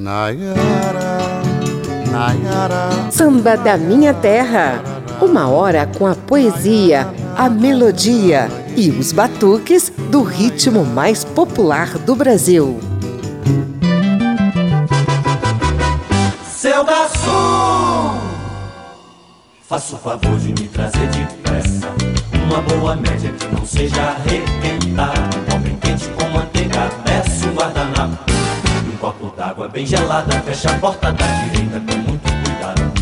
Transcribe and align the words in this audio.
Nayara, 0.00 1.42
Nayara. 2.10 3.10
Samba 3.10 3.54
da 3.54 3.76
Minha 3.76 4.14
Terra. 4.14 4.82
Uma 5.20 5.50
hora 5.50 5.86
com 5.86 6.06
a 6.06 6.14
poesia, 6.14 7.06
a 7.36 7.50
melodia 7.50 8.48
e 8.74 8.88
os 8.88 9.12
batuques 9.12 9.92
do 10.10 10.22
ritmo 10.22 10.86
mais 10.86 11.22
popular 11.22 11.98
do 11.98 12.16
Brasil. 12.16 12.80
Seu 16.50 16.82
garçom, 16.82 18.18
faça 19.68 19.96
o 19.96 19.98
favor 19.98 20.38
de 20.38 20.48
me 20.48 20.68
trazer 20.68 21.06
depressa 21.08 21.88
uma 22.46 22.62
boa 22.62 22.96
média 22.96 23.30
que 23.32 23.54
não 23.54 23.66
seja 23.66 24.00
arrebentada. 24.00 25.20
Um 25.36 25.44
pão 25.44 25.60
bem 25.60 25.76
quente 25.76 26.08
com 26.08 26.26
manteiga, 26.30 26.88
peço 27.04 27.48
um 27.48 27.54
guardanapo 27.54 28.39
copo 29.20 29.36
d'água 29.36 29.68
bem 29.68 29.86
gelada. 29.86 30.40
Fecha 30.40 30.70
a 30.70 30.78
porta 30.78 31.12
da 31.12 31.26
direita 31.26 31.80
com 31.80 31.98
muito 31.98 32.22
cuidado. 32.22 32.92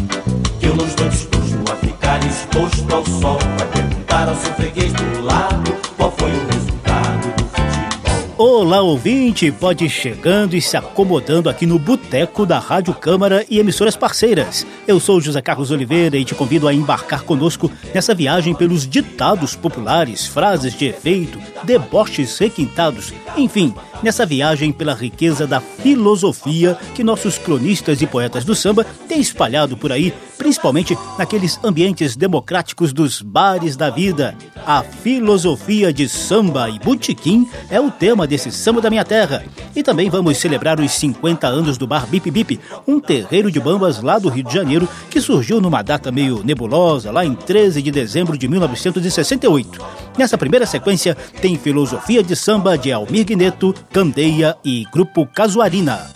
Que 0.58 0.66
eu 0.66 0.76
não 0.76 0.84
estou 0.84 1.08
disposto 1.08 1.72
a 1.72 1.76
ficar 1.76 2.26
exposto 2.26 2.94
ao 2.94 3.04
sol. 3.06 3.38
Vai 3.56 3.68
perguntar 3.68 4.28
ao 4.28 4.34
seu 4.34 4.52
freguês 4.54 4.92
do 4.92 5.22
lado 5.22 5.76
qual 5.96 6.10
foi 6.12 6.30
o 6.30 6.46
resultado 6.46 7.36
do 7.36 7.44
futebol. 7.44 8.36
Olá, 8.36 8.80
ouvinte! 8.80 9.50
Pode 9.52 9.84
ir 9.84 9.90
chegando 9.90 10.54
e 10.54 10.60
se 10.60 10.76
acomodando 10.76 11.48
aqui 11.48 11.66
no 11.66 11.78
Boteco 11.78 12.44
da 12.44 12.58
Rádio 12.58 12.94
Câmara 12.94 13.44
e 13.48 13.58
emissoras 13.58 13.96
parceiras. 13.96 14.66
Eu 14.86 14.98
sou 14.98 15.20
José 15.20 15.40
Carlos 15.40 15.70
Oliveira 15.70 16.16
e 16.16 16.24
te 16.24 16.34
convido 16.34 16.66
a 16.66 16.74
embarcar 16.74 17.22
conosco 17.22 17.70
nessa 17.94 18.14
viagem 18.14 18.54
pelos 18.54 18.86
ditados 18.88 19.54
populares, 19.54 20.26
frases 20.26 20.74
de 20.74 20.86
efeito, 20.86 21.38
deboches 21.64 22.38
requintados, 22.38 23.12
enfim 23.36 23.74
nessa 24.02 24.24
viagem 24.24 24.72
pela 24.72 24.94
riqueza 24.94 25.46
da 25.46 25.60
filosofia 25.60 26.76
que 26.94 27.04
nossos 27.04 27.38
cronistas 27.38 28.00
e 28.02 28.06
poetas 28.06 28.44
do 28.44 28.54
samba 28.54 28.84
têm 29.08 29.20
espalhado 29.20 29.76
por 29.76 29.92
aí, 29.92 30.12
principalmente 30.36 30.96
naqueles 31.18 31.58
ambientes 31.62 32.16
democráticos 32.16 32.92
dos 32.92 33.20
bares 33.22 33.76
da 33.76 33.90
vida. 33.90 34.34
A 34.66 34.82
filosofia 34.82 35.92
de 35.92 36.08
samba 36.08 36.68
e 36.68 36.78
botequim 36.78 37.48
é 37.70 37.80
o 37.80 37.90
tema 37.90 38.26
desse 38.26 38.50
Samba 38.50 38.80
da 38.80 38.90
Minha 38.90 39.04
Terra. 39.04 39.44
E 39.74 39.82
também 39.82 40.10
vamos 40.10 40.38
celebrar 40.38 40.78
os 40.80 40.92
50 40.92 41.46
anos 41.46 41.78
do 41.78 41.86
bar 41.86 42.06
Bip 42.06 42.30
Bip, 42.30 42.60
um 42.86 43.00
terreiro 43.00 43.50
de 43.50 43.60
bambas 43.60 44.02
lá 44.02 44.18
do 44.18 44.28
Rio 44.28 44.44
de 44.44 44.52
Janeiro 44.52 44.88
que 45.10 45.20
surgiu 45.20 45.60
numa 45.60 45.82
data 45.82 46.12
meio 46.12 46.42
nebulosa, 46.44 47.10
lá 47.10 47.24
em 47.24 47.34
13 47.34 47.80
de 47.80 47.90
dezembro 47.90 48.36
de 48.36 48.46
1968. 48.48 49.80
Nessa 50.18 50.36
primeira 50.36 50.66
sequência 50.66 51.16
tem 51.40 51.56
filosofia 51.56 52.22
de 52.22 52.34
samba 52.34 52.76
de 52.76 52.92
Almir 52.92 53.24
Guineto, 53.24 53.74
Candeia 53.92 54.56
e 54.64 54.84
Grupo 54.92 55.26
Casuarina. 55.26 56.10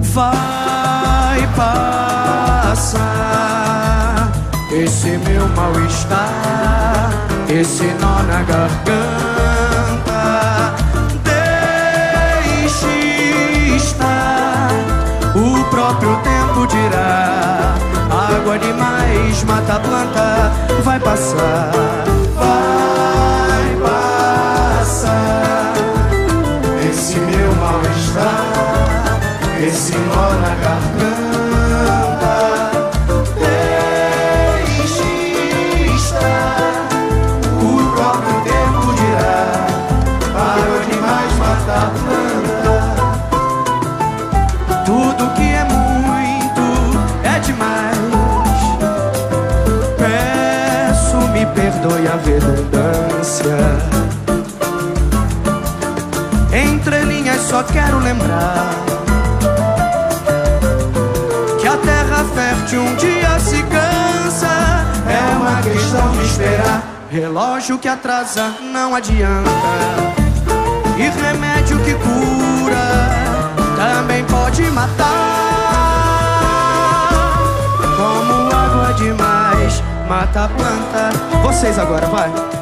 Vai 0.00 1.48
passar 1.56 3.12
esse 4.72 5.16
meu 5.18 5.48
mal-estar, 5.48 7.10
esse 7.48 7.84
nó 8.00 8.22
na 8.24 8.42
garganta 8.42 9.37
demais 19.38 19.42
mata 19.44 19.74
a 19.74 19.80
planta, 19.80 20.52
vai 20.82 20.98
passar, 21.00 21.70
vai 22.34 23.76
passar. 23.80 25.74
Esse 26.88 27.18
meu 27.18 27.54
mal-estar, 27.56 28.44
esse 29.60 29.92
nó 29.92 30.30
na 30.40 30.54
garganta. 30.54 30.87
Redundância. 53.28 53.56
Entre 56.52 56.98
linhas 57.04 57.40
só 57.42 57.62
quero 57.62 57.98
lembrar 57.98 58.70
que 61.60 61.66
a 61.66 61.76
terra 61.76 62.24
fértil 62.34 62.82
um 62.82 62.94
dia 62.96 63.38
se 63.38 63.62
cansa. 63.64 64.48
É 65.06 65.36
uma 65.36 65.60
questão 65.62 66.10
de 66.12 66.24
esperar. 66.24 66.82
Relógio 67.10 67.78
que 67.78 67.88
atrasa 67.88 68.54
não 68.72 68.94
adianta. 68.94 69.50
E 70.96 71.08
remédio 71.22 71.78
que 71.80 71.94
cura 71.94 72.76
também 73.76 74.24
pode 74.24 74.62
matar. 74.70 75.06
Como 77.96 78.54
água 78.54 78.92
demais 78.94 79.82
mata 80.08 80.44
a 80.44 80.48
planta. 80.48 81.10
Vocês 81.42 81.78
agora, 81.78 82.06
vai. 82.06 82.57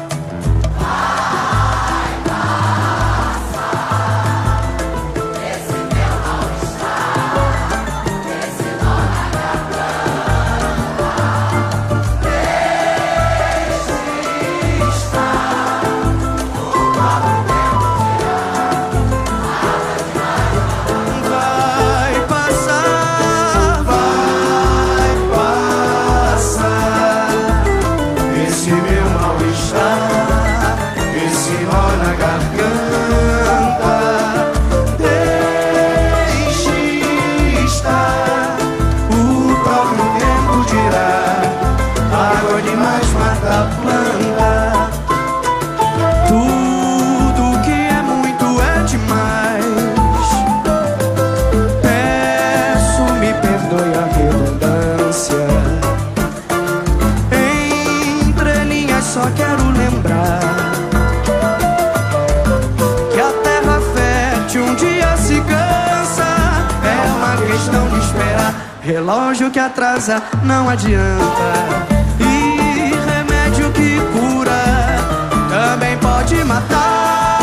Atrasa 69.77 70.23
não 70.43 70.67
adianta. 70.67 71.85
E 72.19 72.95
remédio 73.05 73.71
que 73.71 73.99
cura 74.11 74.63
também 75.49 75.95
pode 75.99 76.43
matar. 76.43 77.37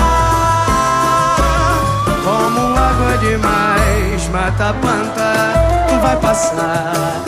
Como 2.25 2.77
água 2.77 3.17
demais 3.19 4.29
mata 4.31 4.71
a 4.71 4.75
planta, 4.75 6.01
vai 6.03 6.17
passar, 6.17 7.23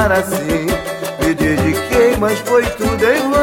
amar 0.00 0.12
assim, 0.12 0.66
me 1.22 1.34
dediquei, 1.34 2.16
mas 2.18 2.38
foi 2.40 2.64
tudo 2.64 3.04
em 3.04 3.30
vão. 3.30 3.39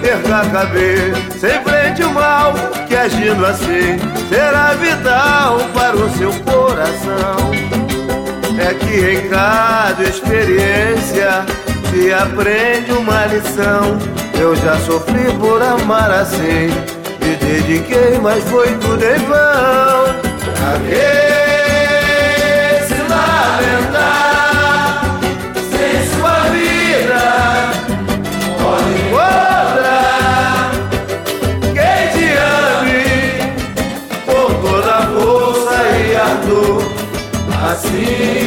Perca 0.00 0.40
a 0.40 0.46
cabeça, 0.50 1.48
enfrente 1.48 2.02
o 2.02 2.12
mal, 2.12 2.54
que 2.88 2.96
agindo 2.96 3.46
assim 3.46 3.98
será 4.28 4.74
vital 4.74 5.60
para 5.72 5.96
o 5.96 6.10
seu 6.16 6.32
coração. 6.40 7.52
É 8.58 8.74
que 8.74 9.16
em 9.16 9.28
cada 9.28 10.02
experiência 10.02 11.44
se 11.90 12.12
aprende 12.12 12.92
uma 12.92 13.26
lição. 13.26 13.98
Eu 14.38 14.56
já 14.56 14.76
sofri 14.78 15.32
por 15.38 15.62
amar 15.62 16.10
assim, 16.10 16.68
me 17.20 17.36
dediquei, 17.36 18.18
mas 18.20 18.42
foi 18.44 18.68
tudo 18.78 19.04
em 19.04 19.18
vão. 19.18 20.16
Pra 20.56 21.35
assim 37.66 38.45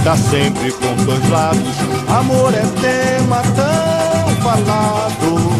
está 0.00 0.16
sempre 0.16 0.72
com 0.72 0.94
dois 1.04 1.28
lados. 1.28 1.76
Amor 2.08 2.52
é 2.54 2.64
tema 2.80 3.42
tão 3.54 4.34
falado, 4.42 5.50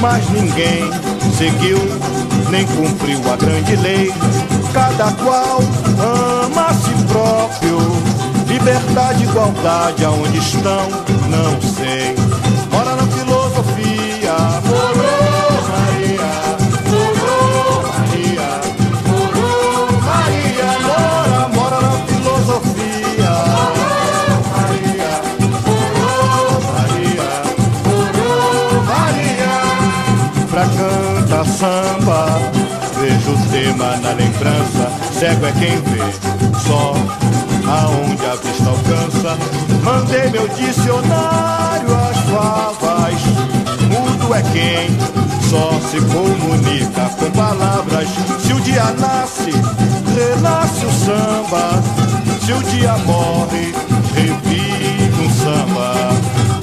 mas 0.00 0.28
ninguém 0.30 0.90
seguiu 1.36 1.78
nem 2.50 2.66
cumpriu 2.66 3.20
a 3.32 3.36
grande 3.36 3.74
lei. 3.76 4.12
Cada 4.72 5.10
qual 5.12 5.60
ama 5.98 6.66
a 6.66 6.74
si 6.74 7.04
próprio. 7.08 7.78
Liberdade, 8.46 9.24
igualdade, 9.24 10.04
aonde 10.04 10.38
estão, 10.38 10.88
não 11.28 11.60
sei. 11.60 12.23
Na 33.96 34.12
lembrança, 34.12 34.90
cego 35.18 35.46
é 35.46 35.52
quem 35.52 35.76
vê, 35.80 36.02
só 36.66 36.94
aonde 37.66 38.26
a 38.26 38.34
vista 38.36 38.68
alcança. 38.68 39.38
Mandei 39.82 40.30
meu 40.30 40.48
dicionário 40.48 41.88
às 41.94 42.16
favas, 42.30 43.22
mudo 43.88 44.34
é 44.34 44.42
quem 44.52 45.24
só 45.54 45.70
se 45.88 46.00
comunica 46.12 47.08
com 47.18 47.30
palavras. 47.30 48.08
Se 48.40 48.52
o 48.52 48.60
dia 48.60 48.84
nasce, 48.98 49.52
renasce 50.14 50.84
o 50.84 50.92
samba. 50.92 51.82
Se 52.44 52.52
o 52.52 52.62
dia 52.64 52.96
morre, 53.06 53.72
revive 54.14 55.22
um 55.22 55.30
samba. 55.30 55.94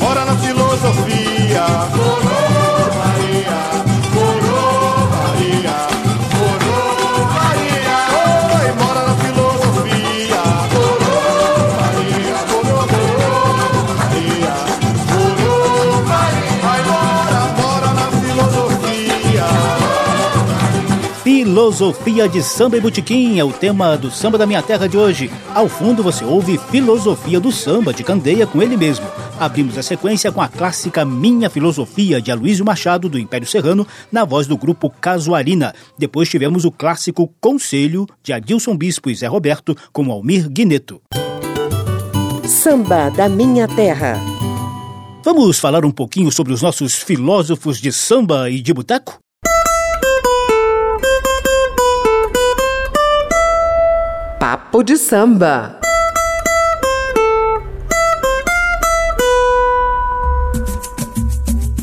Ora 0.05 0.25
na 0.25 0.35
filosofia. 0.35 1.31
Filosofia 21.51 22.29
de 22.29 22.41
Samba 22.41 22.77
e 22.77 22.79
Botequim 22.79 23.37
é 23.37 23.43
o 23.43 23.51
tema 23.51 23.97
do 23.97 24.09
Samba 24.09 24.37
da 24.37 24.45
Minha 24.45 24.63
Terra 24.63 24.87
de 24.87 24.97
hoje. 24.97 25.29
Ao 25.53 25.67
fundo 25.67 26.01
você 26.01 26.23
ouve 26.23 26.57
Filosofia 26.57 27.41
do 27.41 27.51
Samba 27.51 27.93
de 27.93 28.05
Candeia 28.05 28.47
com 28.47 28.61
ele 28.61 28.77
mesmo. 28.77 29.05
Abrimos 29.37 29.77
a 29.77 29.83
sequência 29.83 30.31
com 30.31 30.41
a 30.41 30.47
clássica 30.47 31.03
Minha 31.03 31.49
Filosofia 31.49 32.21
de 32.21 32.31
Aloysio 32.31 32.63
Machado 32.63 33.09
do 33.09 33.19
Império 33.19 33.45
Serrano 33.45 33.85
na 34.09 34.23
voz 34.23 34.47
do 34.47 34.57
grupo 34.57 34.89
Casuarina. 34.89 35.75
Depois 35.99 36.29
tivemos 36.29 36.63
o 36.63 36.71
clássico 36.71 37.29
Conselho 37.41 38.07
de 38.23 38.31
Adilson 38.31 38.77
Bispo 38.77 39.09
e 39.09 39.15
Zé 39.15 39.27
Roberto 39.27 39.75
com 39.91 40.09
Almir 40.09 40.49
Guineto. 40.49 41.01
Samba 42.47 43.09
da 43.09 43.27
Minha 43.27 43.67
Terra. 43.67 44.17
Vamos 45.25 45.59
falar 45.59 45.83
um 45.83 45.91
pouquinho 45.91 46.31
sobre 46.31 46.53
os 46.53 46.61
nossos 46.61 46.95
filósofos 46.95 47.77
de 47.81 47.91
samba 47.91 48.49
e 48.49 48.61
de 48.61 48.73
boteco? 48.73 49.19
Papo 54.41 54.81
de 54.81 54.97
samba. 54.97 55.79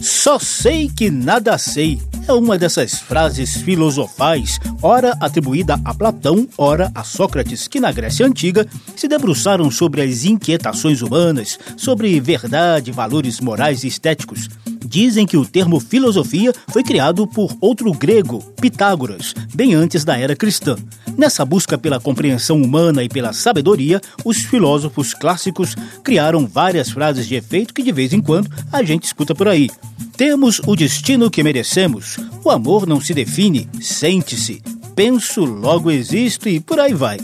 Só 0.02 0.40
sei 0.40 0.88
que 0.88 1.08
nada 1.08 1.56
sei. 1.56 2.02
É 2.26 2.32
uma 2.32 2.58
dessas 2.58 2.98
frases 2.98 3.58
filosofais, 3.58 4.58
ora 4.82 5.16
atribuída 5.20 5.80
a 5.84 5.94
Platão, 5.94 6.48
ora 6.58 6.90
a 6.96 7.04
Sócrates, 7.04 7.68
que 7.68 7.78
na 7.78 7.92
Grécia 7.92 8.26
Antiga 8.26 8.66
se 8.96 9.06
debruçaram 9.06 9.70
sobre 9.70 10.02
as 10.02 10.24
inquietações 10.24 11.00
humanas, 11.00 11.60
sobre 11.76 12.18
verdade, 12.18 12.90
valores 12.90 13.38
morais 13.38 13.84
e 13.84 13.86
estéticos. 13.86 14.48
Dizem 14.88 15.26
que 15.26 15.36
o 15.36 15.44
termo 15.44 15.78
filosofia 15.78 16.50
foi 16.68 16.82
criado 16.82 17.26
por 17.26 17.54
outro 17.60 17.92
grego, 17.92 18.42
Pitágoras, 18.58 19.34
bem 19.54 19.74
antes 19.74 20.02
da 20.02 20.16
era 20.16 20.34
cristã. 20.34 20.76
Nessa 21.14 21.44
busca 21.44 21.76
pela 21.76 22.00
compreensão 22.00 22.56
humana 22.62 23.04
e 23.04 23.08
pela 23.08 23.34
sabedoria, 23.34 24.00
os 24.24 24.38
filósofos 24.38 25.12
clássicos 25.12 25.76
criaram 26.02 26.46
várias 26.46 26.88
frases 26.88 27.28
de 27.28 27.34
efeito 27.34 27.74
que 27.74 27.82
de 27.82 27.92
vez 27.92 28.14
em 28.14 28.20
quando 28.22 28.50
a 28.72 28.82
gente 28.82 29.04
escuta 29.04 29.34
por 29.34 29.46
aí. 29.46 29.68
Temos 30.16 30.58
o 30.66 30.74
destino 30.74 31.30
que 31.30 31.42
merecemos. 31.42 32.16
O 32.42 32.50
amor 32.50 32.86
não 32.86 32.98
se 32.98 33.12
define, 33.12 33.68
sente-se. 33.82 34.62
Penso, 34.98 35.44
logo 35.44 35.92
existo 35.92 36.48
e 36.48 36.58
por 36.58 36.80
aí 36.80 36.92
vai. 36.92 37.18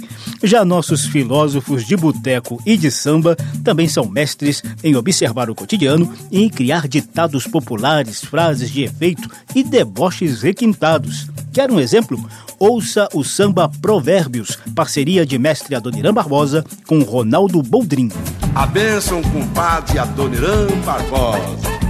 Já 0.45 0.65
nossos 0.65 1.07
filósofos 1.07 1.85
de 1.85 1.97
boteco 1.97 2.63
e 2.65 2.77
de 2.77 2.89
samba 2.89 3.35
também 3.65 3.89
são 3.89 4.09
mestres 4.09 4.63
em 4.85 4.95
observar 4.95 5.51
o 5.51 5.57
cotidiano 5.57 6.15
e 6.31 6.41
em 6.45 6.49
criar 6.49 6.87
ditados 6.87 7.49
populares, 7.49 8.25
frases 8.25 8.71
de 8.71 8.85
efeito 8.85 9.29
e 9.57 9.65
deboches 9.65 10.41
requintados. 10.41 11.27
Quer 11.53 11.69
um 11.69 11.81
exemplo? 11.81 12.25
Ouça 12.61 13.09
o 13.13 13.25
samba 13.25 13.69
Provérbios, 13.83 14.57
parceria 14.73 15.27
de 15.27 15.37
mestre 15.37 15.75
Adoniran 15.75 16.15
Barbosa 16.15 16.65
com 16.87 17.03
Ronaldo 17.03 17.61
Boldrin. 17.61 18.09
A 18.55 18.67
bênção, 18.67 19.21
compadre 19.21 19.99
Adoniran 19.99 20.69
Barbosa. 20.85 21.84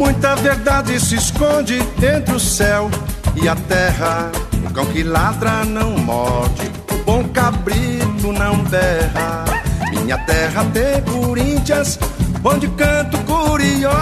Muita 0.00 0.34
verdade 0.34 0.98
se 0.98 1.16
esconde 1.16 1.78
entre 2.02 2.34
o 2.34 2.40
céu 2.40 2.90
e 3.36 3.46
a 3.46 3.54
terra. 3.54 4.32
O 4.66 4.72
cão 4.72 4.86
que 4.86 5.02
ladra 5.02 5.62
não 5.62 5.90
morde, 5.90 6.70
o 6.90 7.04
bom 7.04 7.22
cabrito 7.24 8.32
não 8.32 8.56
berra. 8.64 9.44
Minha 9.90 10.16
terra 10.24 10.64
tem 10.72 11.02
Corinthians, 11.02 11.98
onde 12.42 12.66
canto 12.68 13.18
curió. 13.24 13.92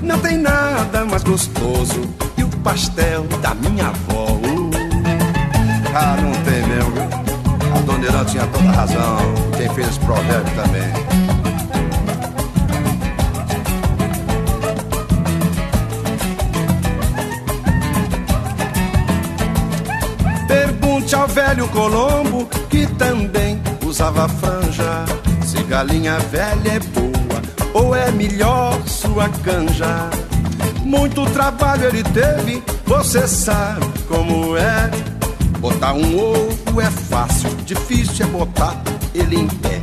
Não 0.00 0.16
tem 0.20 0.38
nada 0.38 1.04
mais 1.04 1.24
gostoso 1.24 2.02
que 2.36 2.44
o 2.44 2.48
pastel 2.62 3.24
da 3.42 3.52
minha 3.52 3.88
avó. 3.88 4.26
Uh. 4.34 4.70
Ah, 5.92 6.16
não 6.22 6.30
tem 6.44 6.62
mesmo. 6.68 7.74
A 7.76 7.80
dona 7.80 8.04
Irã 8.04 8.24
tinha 8.24 8.46
toda 8.46 8.70
razão. 8.70 9.18
Quem 9.56 9.68
fez 9.70 9.88
esse 9.88 9.98
provérbio 9.98 10.54
também. 10.54 11.39
Pergunte 21.00 21.14
ao 21.14 21.28
velho 21.28 21.66
Colombo 21.68 22.46
que 22.68 22.86
também 22.86 23.58
usava 23.86 24.28
franja. 24.28 25.06
Se 25.46 25.62
galinha 25.62 26.18
velha 26.18 26.72
é 26.72 26.78
boa 26.78 27.40
ou 27.72 27.96
é 27.96 28.10
melhor 28.10 28.78
sua 28.86 29.26
canja. 29.42 30.10
Muito 30.84 31.24
trabalho 31.30 31.86
ele 31.86 32.02
teve, 32.02 32.62
você 32.84 33.26
sabe 33.26 33.86
como 34.08 34.54
é. 34.58 34.90
Botar 35.58 35.94
um 35.94 36.18
ovo 36.18 36.80
é 36.82 36.90
fácil, 36.90 37.48
difícil 37.64 38.26
é 38.26 38.28
botar 38.28 38.76
ele 39.14 39.36
em 39.36 39.48
pé. 39.48 39.80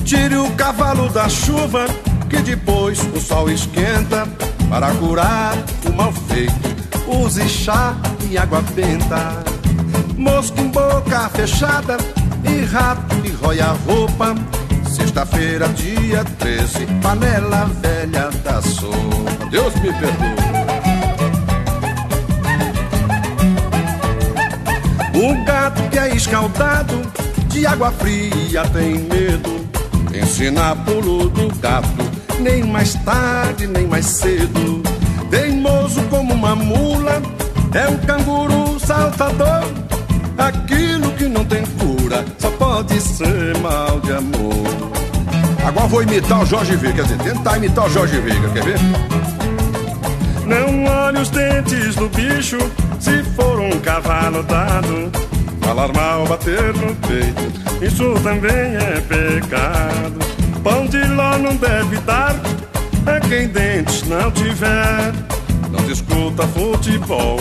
Tire 0.06 0.36
o 0.36 0.50
cavalo 0.52 1.10
da 1.10 1.28
chuva, 1.28 1.84
que 2.30 2.38
depois 2.38 2.98
o 3.14 3.20
sol 3.20 3.50
esquenta. 3.50 4.26
Para 4.68 4.90
curar 4.92 5.54
o 5.88 5.92
mal 5.92 6.12
feito, 6.12 6.52
use 7.06 7.48
chá 7.48 7.96
e 8.28 8.36
água 8.36 8.62
benta. 8.74 9.44
Mosca 10.16 10.60
em 10.60 10.68
boca 10.68 11.28
fechada 11.30 11.96
e 12.44 12.64
rato 12.64 13.16
que 13.22 13.30
rói 13.30 13.60
a 13.60 13.72
roupa. 13.86 14.34
Sexta-feira, 14.88 15.68
dia 15.68 16.24
13, 16.38 16.86
panela 17.02 17.70
velha 17.80 18.30
da 18.42 18.60
sopa. 18.60 19.46
Deus 19.50 19.74
me 19.76 19.92
perdoe. 19.92 20.56
O 25.14 25.44
gato 25.44 25.82
que 25.90 25.98
é 25.98 26.14
escaldado 26.14 27.00
de 27.48 27.66
água 27.66 27.90
fria 27.92 28.64
tem 28.72 28.98
medo. 28.98 29.66
Ensina 30.14 30.74
pulo 30.76 31.28
do 31.30 31.48
gato 31.60 31.95
nem 32.40 32.64
mais 32.64 32.94
tarde, 33.04 33.66
nem 33.66 33.86
mais 33.86 34.06
cedo. 34.06 34.82
Teimoso 35.30 36.02
como 36.10 36.34
uma 36.34 36.54
mula, 36.54 37.22
é 37.74 37.88
um 37.88 37.96
canguru 37.98 38.78
saltador. 38.78 39.64
Aquilo 40.38 41.10
que 41.12 41.28
não 41.28 41.44
tem 41.44 41.64
cura 41.78 42.24
só 42.38 42.50
pode 42.50 43.00
ser 43.00 43.56
mal 43.58 44.00
de 44.00 44.12
amor. 44.12 44.66
Agora 45.64 45.86
vou 45.88 46.02
imitar 46.02 46.42
o 46.42 46.46
Jorge 46.46 46.76
Veiga, 46.76 47.02
quer 47.02 47.16
dizer, 47.16 47.32
tentar 47.32 47.56
imitar 47.56 47.86
o 47.86 47.90
Jorge 47.90 48.20
Veiga, 48.20 48.48
quer 48.50 48.64
ver? 48.64 48.78
Não 50.46 50.84
olhe 50.84 51.18
os 51.18 51.30
dentes 51.30 51.96
do 51.96 52.08
bicho 52.08 52.58
se 53.00 53.22
for 53.34 53.58
um 53.58 53.80
cavalo 53.80 54.42
dado. 54.44 55.10
Falar 55.60 55.92
mal, 55.92 56.24
bater 56.26 56.72
no 56.74 56.94
peito, 56.94 57.84
isso 57.84 58.14
também 58.22 58.76
é 58.76 59.00
pecado. 59.00 60.35
Pão 60.66 60.84
de 60.88 60.98
ló 61.04 61.38
não 61.38 61.54
deve 61.54 61.96
dar 61.98 62.34
a 63.06 63.20
quem 63.28 63.46
dentes 63.46 64.02
não 64.08 64.32
tiver. 64.32 65.12
Não 65.70 65.86
discuta 65.86 66.42
futebol, 66.48 67.38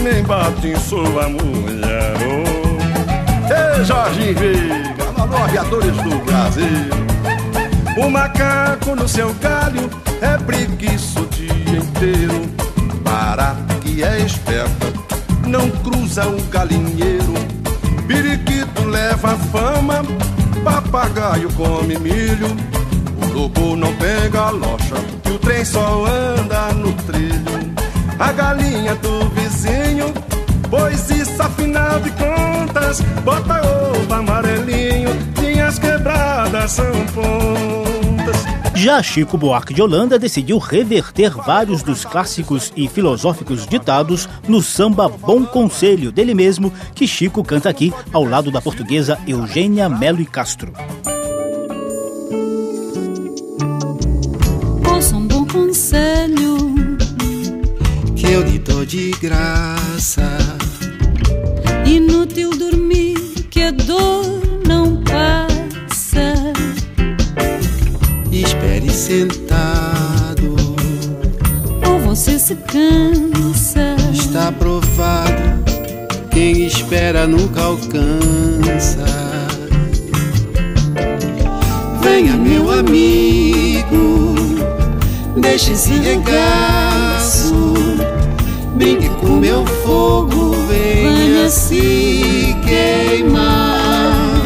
nem 0.00 0.22
bate 0.22 0.68
em 0.68 0.78
sua 0.78 1.28
mulher. 1.28 2.14
Oh. 2.22 3.78
Ei, 3.78 3.84
Jorge 3.84 4.32
Veiga, 4.32 5.10
nós 5.16 5.42
aviadores 5.42 5.96
do 5.96 6.24
Brasil. 6.24 6.88
O 7.96 8.08
macaco 8.08 8.94
no 8.94 9.08
seu 9.08 9.34
galho 9.34 9.90
é 10.22 10.38
preguiça 10.38 11.18
o 11.18 11.26
dia 11.26 11.78
inteiro. 11.78 12.48
Barata 13.02 13.74
que 13.80 14.04
é 14.04 14.20
esperta, 14.20 14.86
não 15.48 15.68
cruza 15.68 16.28
o 16.28 16.40
galinheiro. 16.44 17.34
Periquito 18.06 18.84
leva 18.84 19.36
fama 19.50 20.04
papagaio 20.64 21.48
come 21.54 21.98
milho, 21.98 22.48
o 23.22 23.34
lobo 23.34 23.76
não 23.76 23.92
pega 23.96 24.50
locha, 24.50 24.96
e 25.26 25.30
o 25.30 25.38
trem 25.38 25.64
só 25.64 26.04
anda 26.06 26.72
no 26.74 26.92
trilho. 27.04 27.72
A 28.18 28.32
galinha 28.32 28.94
do 28.96 29.28
vizinho, 29.30 30.12
pois 30.68 31.08
isso 31.10 31.40
afinal 31.42 32.00
de 32.00 32.10
contas, 32.10 33.00
bota 33.24 33.60
ovo 33.66 34.12
amarelinho, 34.12 35.10
minhas 35.40 35.78
quebradas 35.78 36.72
são 36.72 36.92
pontas. 37.14 37.87
Já 38.78 39.02
Chico 39.02 39.36
Buarque 39.36 39.74
de 39.74 39.82
Holanda 39.82 40.20
decidiu 40.20 40.56
reverter 40.56 41.32
vários 41.32 41.82
dos 41.82 42.04
clássicos 42.04 42.72
e 42.76 42.88
filosóficos 42.88 43.66
ditados 43.66 44.28
no 44.46 44.62
samba 44.62 45.08
Bom 45.08 45.44
Conselho 45.44 46.12
dele 46.12 46.32
mesmo, 46.32 46.72
que 46.94 47.04
Chico 47.04 47.42
canta 47.42 47.68
aqui 47.68 47.92
ao 48.12 48.22
lado 48.22 48.52
da 48.52 48.62
portuguesa 48.62 49.18
Eugênia 49.26 49.88
Melo 49.88 50.20
e 50.20 50.24
Castro. 50.24 50.72
Ouça 54.88 55.16
um 55.16 55.26
bom 55.26 55.44
conselho 55.44 56.56
que 58.14 58.26
eu 58.26 58.44
lhe 58.44 58.60
dou 58.60 58.86
de 58.86 59.10
graça. 59.20 60.22
Inútil 61.84 62.50
dormir, 62.56 63.16
que 63.50 63.60
a 63.60 63.72
dor 63.72 64.47
sentado, 69.08 70.54
ou 71.86 71.98
você 72.00 72.38
se 72.38 72.54
cansa. 72.56 73.96
Está 74.12 74.52
provado, 74.52 75.64
quem 76.30 76.66
espera 76.66 77.26
nunca 77.26 77.62
alcança. 77.62 79.06
Venha, 82.02 82.34
meu 82.34 82.70
amigo, 82.70 84.34
deixe 85.38 85.72
esse 85.72 85.92
regaço, 85.92 87.72
brinque 88.74 89.08
com 89.20 89.28
meu 89.28 89.64
fogo, 89.64 90.54
venha 90.68 91.48
se 91.48 92.54
queimar. 92.66 94.42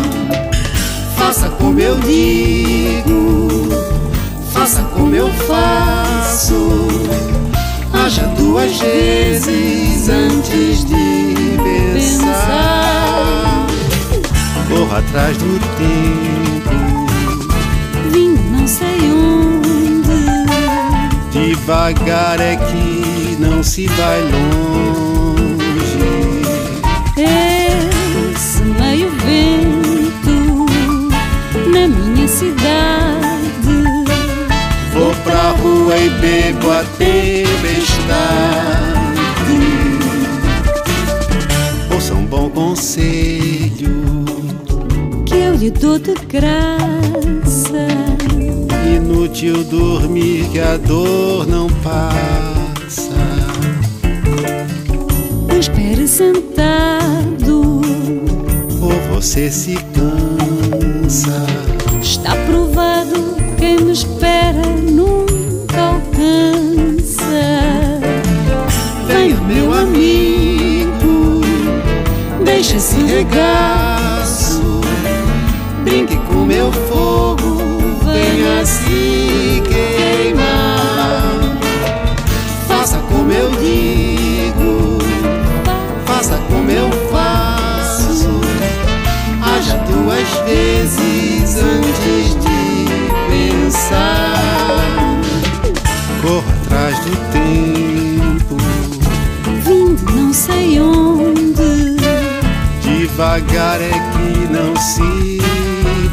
Faça 1.17 1.49
como 1.51 1.81
eu 1.81 1.97
digo, 1.99 3.02
faça 4.63 4.83
como 4.95 5.13
eu 5.13 5.29
faço. 5.33 6.87
Haja 7.93 8.23
duas 8.39 8.79
vezes 8.79 10.09
antes 10.09 10.85
de 10.85 11.57
pensar. 11.99 13.67
Corra 14.69 14.99
atrás 14.99 15.37
do 15.37 15.59
tempo, 15.79 16.71
Vim 18.13 18.39
não 18.53 18.67
sei 18.69 19.01
onde. 19.11 20.13
devagar 21.33 22.41
é 22.41 22.55
que 22.55 23.37
não 23.41 23.65
se 23.65 23.89
vai 23.89 24.21
longe. 24.23 25.43
Esse 27.17 28.63
meio 28.63 29.11
vento 29.11 30.67
na 31.69 31.89
minha 31.89 32.29
cidade. 32.29 33.12
Rua 35.63 35.97
e 35.97 36.11
bebo 36.11 36.71
a 36.71 36.85
tempestade. 36.99 38.13
Ouça 41.95 42.15
um 42.15 42.27
bom 42.27 42.51
conselho, 42.51 44.03
que 45.25 45.37
eu 45.37 45.55
lhe 45.55 45.71
dou 45.71 45.99
de 45.99 46.15
graça. 46.27 47.87
inútil 48.97 49.63
dormir 49.65 50.49
que 50.51 50.59
a 50.59 50.77
dor 50.77 51.47
não 51.47 51.69
passa. 51.83 53.13
Espere 55.59 56.09
sentado, 56.09 57.81
Ou 58.81 58.93
você 59.15 59.51
se 59.51 59.77
esse 72.93 73.07
regaço, 73.07 74.81
brinque 75.83 76.17
com 76.29 76.45
meu 76.45 76.71
fogo, 76.71 77.59
venha 78.05 78.67
se 78.67 79.63
queimar. 79.67 81.41
Faça 82.69 82.99
como 83.09 83.33
eu 83.33 83.51
digo, 83.53 84.99
faça 86.05 86.39
como 86.49 86.71
eu 86.71 86.91
faço. 87.11 88.41
Haja 89.43 89.79
duas 89.89 90.29
vezes 90.47 91.57
antes 91.57 92.35
de 92.35 93.71
pensar. 93.71 95.19
Corra 96.21 96.53
atrás 96.63 96.99
do 96.99 97.17
tempo. 97.33 98.57
Vindo 99.65 100.13
não 100.13 100.33
sei 100.33 100.81
onde. 100.81 101.12
Devagar 103.33 103.81
é 103.81 103.89
que 103.89 104.47
não 104.53 104.77
se 104.77 105.41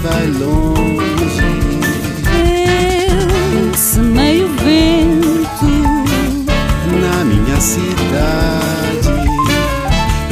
vai 0.01 0.25
longe. 0.39 1.43
Esse 3.73 3.99
meio 3.99 4.47
vento 4.63 5.67
Na 7.01 7.25
minha 7.25 7.59
cidade, 7.59 9.09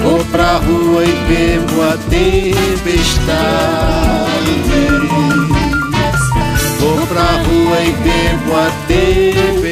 vou 0.02 0.24
pra 0.32 0.60
rua 0.60 1.04
e 1.04 1.12
bebo 1.28 1.82
a 1.82 1.98
tempestade. 2.10 3.28
Vou 6.80 7.06
pra 7.08 7.32
rua 7.44 7.82
e 7.82 7.92
bebo 7.92 8.56
a 8.56 8.72
tempestade. 8.88 9.67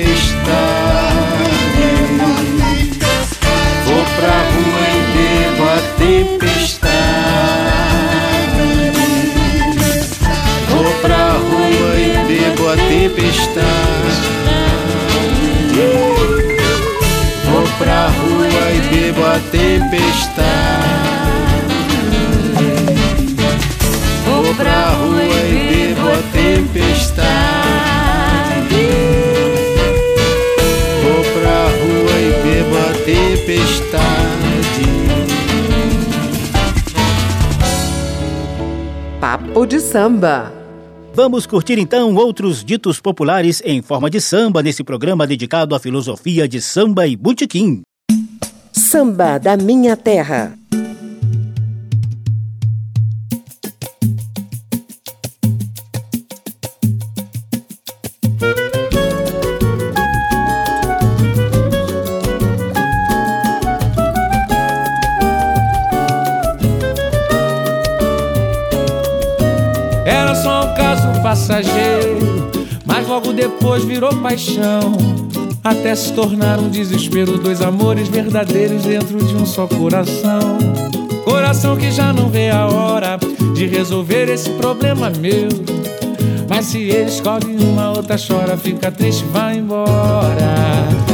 Tempestade. 13.16 13.64
Vou 17.46 17.64
pra 17.78 18.08
rua 18.08 18.48
e 18.72 18.82
bebo 18.90 19.26
a 19.26 19.40
tempestade. 19.52 20.46
Vou 24.26 24.54
pra 24.56 24.90
rua 24.92 25.24
e 25.24 25.96
bebo 25.96 26.10
a 26.10 26.22
tempestade. 26.34 27.26
Vou 31.04 31.24
pra 31.40 31.60
rua 31.70 32.16
e 32.20 32.22
bebo 32.44 32.76
a 32.78 32.92
tempestade. 33.06 34.16
Papo 39.22 39.66
de 39.66 39.80
samba. 39.80 40.55
Vamos 41.16 41.48
curtir 41.48 41.80
então 41.80 42.14
outros 42.14 42.62
ditos 42.62 43.00
populares 43.00 43.62
em 43.64 43.82
forma 43.82 44.10
de 44.10 44.20
samba 44.20 44.62
nesse 44.62 44.84
programa 44.84 45.26
dedicado 45.26 45.74
à 45.74 45.80
filosofia 45.80 46.46
de 46.46 46.62
samba 46.62 47.08
e 47.08 47.16
butiquim. 47.16 47.84
Samba 48.74 49.38
da 49.38 49.56
minha 49.56 49.96
terra. 49.96 50.58
Mas 72.86 73.08
logo 73.08 73.32
depois 73.32 73.84
virou 73.86 74.14
paixão. 74.18 74.98
Até 75.64 75.96
se 75.96 76.12
tornar 76.14 76.60
um 76.60 76.70
desespero, 76.70 77.38
dois 77.38 77.62
amores 77.62 78.08
verdadeiros 78.10 78.84
dentro 78.84 79.18
de 79.18 79.36
um 79.36 79.46
só 79.46 79.66
coração. 79.66 80.58
Coração 81.24 81.78
que 81.78 81.90
já 81.92 82.12
não 82.12 82.30
vê 82.30 82.50
a 82.50 82.68
hora 82.68 83.18
de 83.54 83.66
resolver 83.68 84.30
esse 84.30 84.50
problema 84.52 85.10
meu. 85.10 85.48
Mas 86.50 86.66
se 86.66 86.78
ele 86.78 87.10
escolhe 87.10 87.56
uma 87.60 87.92
outra 87.92 88.18
chora, 88.18 88.58
fica 88.58 88.92
triste, 88.92 89.24
vai 89.32 89.58
embora. 89.58 90.54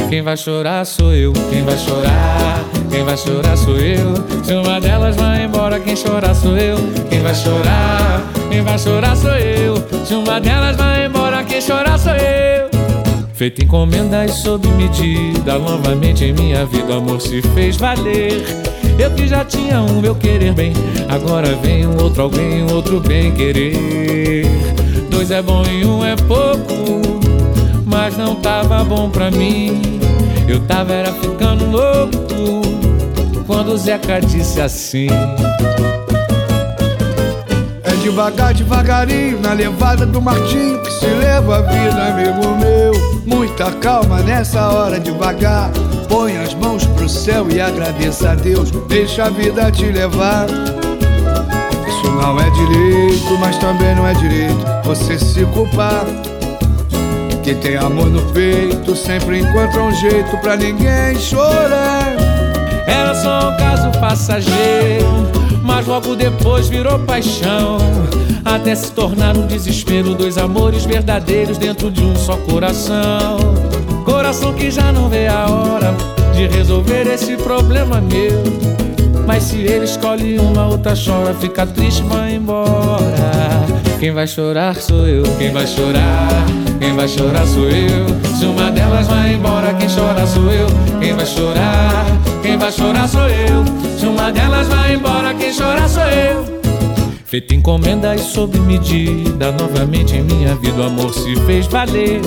Quem 0.10 0.22
vai 0.22 0.36
chorar 0.36 0.86
sou 0.86 1.14
eu, 1.14 1.32
quem 1.50 1.64
vai 1.64 1.78
chorar, 1.78 2.66
quem 2.90 3.04
vai 3.04 3.16
chorar 3.16 3.56
sou 3.56 3.78
eu. 3.78 4.14
Se 4.44 4.54
uma 4.54 4.82
delas 4.82 5.16
vai 5.16 5.46
embora, 5.46 5.80
quem 5.80 5.96
chorar 5.96 6.36
sou 6.36 6.58
eu, 6.58 6.78
quem 7.10 7.22
vai 7.22 7.34
chorar, 7.34 8.22
quem 8.52 8.62
vai 8.62 8.78
chorar 8.78 9.16
sou 9.16 9.32
eu. 9.32 9.76
Se 10.06 10.14
uma 10.14 10.40
delas 10.40 10.76
vai 10.76 11.06
embora, 11.06 11.44
quem 11.44 11.62
chorar 11.62 11.98
sou 11.98 12.12
eu. 12.12 12.70
Feito 13.34 13.64
encomenda 13.64 14.26
e 14.26 14.30
sob 14.30 14.68
medida, 14.68 15.58
novamente 15.58 16.26
em 16.26 16.34
minha 16.34 16.66
vida, 16.66 16.96
amor 16.96 17.22
se 17.22 17.42
fez 17.54 17.78
valer. 17.78 18.44
Eu 19.00 19.10
que 19.12 19.28
já 19.28 19.44
tinha 19.46 19.82
um 19.82 20.02
meu 20.02 20.14
querer 20.14 20.54
bem, 20.54 20.74
agora 21.10 21.56
vem 21.56 21.88
um 21.88 22.04
outro 22.04 22.24
alguém, 22.24 22.70
outro 22.72 23.00
bem 23.00 23.32
querer. 23.32 24.46
Dois 25.10 25.32
é 25.32 25.42
bom 25.42 25.64
e 25.66 25.86
um 25.86 26.06
é 26.06 26.16
pouco, 26.18 27.02
mas 27.86 28.16
não 28.18 28.36
tava 28.36 28.84
bom 28.84 29.10
pra 29.10 29.32
mim. 29.32 29.82
Eu 30.48 30.60
tava 30.68 30.94
era 30.94 31.12
ficando 31.14 31.66
louco 31.72 32.62
quando 33.48 33.70
o 33.70 33.78
Zeca 33.78 34.20
disse 34.20 34.62
assim. 34.62 35.08
Devagar, 38.02 38.54
devagarinho, 38.54 39.40
na 39.40 39.54
levada 39.54 40.06
do 40.06 40.22
Martim 40.22 40.78
que 40.84 40.92
se 40.92 41.06
leva 41.06 41.58
a 41.58 41.62
vida, 41.62 42.08
amigo 42.08 42.56
meu. 42.58 42.92
Muita 43.26 43.72
calma 43.74 44.20
nessa 44.22 44.70
hora 44.70 45.00
devagar. 45.00 45.70
Põe 46.10 46.36
as 46.38 46.54
mãos 46.56 46.86
pro 46.86 47.08
céu 47.08 47.48
e 47.50 47.62
agradeça 47.62 48.32
a 48.32 48.36
Deus. 48.36 48.72
Deixa 48.88 49.26
a 49.26 49.30
vida 49.30 49.72
te 49.72 49.86
levar. 49.86 50.48
Isso 51.88 52.12
não 52.12 52.40
é 52.40 52.50
direito, 52.50 53.38
mas 53.40 53.58
também 53.60 53.96
não 53.96 54.08
é 54.08 54.14
direito 54.16 54.66
você 54.84 55.20
se 55.20 55.46
culpar. 55.46 56.04
Quem 57.44 57.56
tem 57.56 57.76
amor 57.76 58.08
no 58.08 58.22
peito 58.34 58.96
sempre 58.96 59.40
encontra 59.40 59.82
um 59.82 59.92
jeito 59.94 60.38
pra 60.38 60.56
ninguém 60.56 61.20
chorar. 61.20 62.16
Era 62.86 63.16
só 63.16 63.50
um 63.50 63.58
caso 63.58 63.92
passageiro, 64.00 65.08
mas 65.64 65.88
logo 65.88 66.16
depois 66.16 66.68
virou 66.68 67.00
paixão. 67.00 67.78
Até 68.44 68.74
se 68.76 68.92
tornar 68.92 69.38
um 69.38 69.46
desespero, 69.46 70.16
dois 70.16 70.38
amores 70.38 70.86
verdadeiros 70.86 71.58
dentro 71.58 71.92
de 71.92 72.04
um 72.04 72.16
só 72.16 72.36
coração. 72.38 73.38
Coração 74.04 74.54
que 74.54 74.72
já 74.72 74.92
não 74.92 75.10
vê 75.10 75.28
a 75.28 75.48
hora 75.48 75.96
de 76.34 76.48
resolver 76.48 77.08
esse 77.08 77.38
problema 77.38 78.02
meu. 78.02 78.42
Mas 79.26 79.44
se 79.44 79.58
ele 79.58 79.86
escolhe 79.86 80.40
uma, 80.40 80.68
outra 80.68 80.94
chora, 80.94 81.34
fica 81.34 81.66
triste, 81.66 82.04
vai 82.04 82.36
embora. 82.36 83.32
Quem 84.00 84.12
vai 84.12 84.26
chorar 84.28 84.76
sou 84.76 85.08
eu, 85.08 85.24
quem 85.38 85.52
vai 85.52 85.68
chorar, 85.68 86.46
quem 86.80 86.96
vai 86.96 87.08
chorar 87.08 87.46
sou 87.46 87.70
eu. 87.70 88.08
Se 88.36 88.46
uma 88.46 88.72
delas 88.72 89.08
vai 89.08 89.34
embora, 89.34 89.74
quem 89.76 89.88
chora 89.88 90.26
sou 90.26 90.52
eu, 90.52 90.68
quem 91.00 91.14
vai 91.14 91.26
chorar, 91.26 92.06
quem 92.42 92.58
vai 92.58 92.72
chorar 92.72 93.08
sou 93.08 93.30
eu. 93.30 93.64
Uma 94.22 94.32
delas 94.32 94.68
vai 94.68 94.94
embora, 94.94 95.34
quem 95.34 95.52
chora 95.52 95.88
sou 95.88 96.04
eu. 96.04 96.62
Feita 97.26 97.56
encomenda 97.56 98.14
e 98.14 98.20
sob 98.20 98.56
medida, 98.60 99.52
novamente 99.52 100.16
em 100.16 100.22
minha 100.22 100.54
vida 100.54 100.80
o 100.80 100.84
amor 100.84 101.12
se 101.12 101.36
fez 101.38 101.66
valer. 101.66 102.22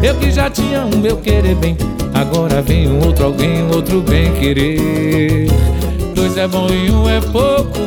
Eu 0.00 0.14
que 0.14 0.30
já 0.30 0.48
tinha 0.48 0.86
um 0.86 0.96
meu 0.96 1.16
querer 1.16 1.56
bem, 1.56 1.76
agora 2.14 2.62
vem 2.62 2.86
um 2.86 3.04
outro 3.04 3.24
alguém, 3.24 3.68
outro 3.74 4.00
bem 4.00 4.32
querer. 4.34 5.48
Dois 6.14 6.36
é 6.36 6.46
bom 6.46 6.68
e 6.68 6.88
um 6.92 7.08
é 7.08 7.20
pouco, 7.20 7.80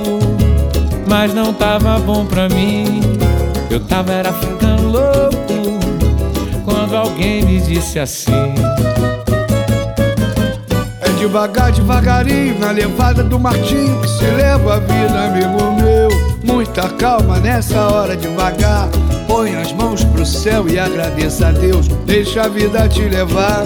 mas 1.08 1.34
não 1.34 1.54
tava 1.54 1.98
bom 2.00 2.26
pra 2.26 2.50
mim. 2.50 3.00
Eu 3.72 3.80
tava 3.80 4.12
era 4.12 4.34
ficando 4.34 4.90
louco 4.90 6.66
quando 6.66 6.98
alguém 6.98 7.46
me 7.46 7.62
disse 7.62 7.98
assim. 7.98 8.34
Devagar, 11.18 11.72
devagarinho, 11.72 12.60
na 12.60 12.72
levada 12.72 13.24
do 13.24 13.40
Martim 13.40 14.00
que 14.02 14.08
se 14.08 14.26
leva 14.26 14.76
a 14.76 14.80
vida, 14.80 15.26
amigo 15.26 15.74
meu. 15.82 16.10
Muita 16.44 16.88
calma 16.90 17.40
nessa 17.40 17.82
hora 17.88 18.16
devagar. 18.16 18.88
Põe 19.28 19.56
as 19.56 19.74
mãos 19.74 20.04
pro 20.04 20.26
céu 20.26 20.70
e 20.70 20.80
agradeça 20.80 21.48
a 21.48 21.52
Deus. 21.52 21.88
Deixa 22.06 22.44
a 22.44 22.48
vida 22.48 22.88
te 22.88 23.02
levar. 23.02 23.64